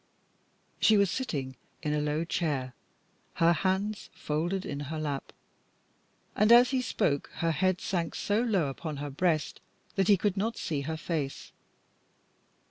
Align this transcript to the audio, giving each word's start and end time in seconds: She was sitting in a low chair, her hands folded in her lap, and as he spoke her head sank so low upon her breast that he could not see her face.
She 0.79 0.97
was 0.97 1.11
sitting 1.11 1.57
in 1.83 1.93
a 1.93 2.01
low 2.01 2.23
chair, 2.25 2.73
her 3.35 3.53
hands 3.53 4.09
folded 4.15 4.65
in 4.65 4.79
her 4.89 4.97
lap, 4.97 5.31
and 6.35 6.51
as 6.51 6.71
he 6.71 6.81
spoke 6.81 7.29
her 7.35 7.51
head 7.51 7.79
sank 7.79 8.15
so 8.15 8.41
low 8.41 8.65
upon 8.69 8.97
her 8.97 9.11
breast 9.11 9.61
that 9.97 10.07
he 10.07 10.17
could 10.17 10.37
not 10.37 10.57
see 10.57 10.81
her 10.81 10.97
face. 10.97 11.51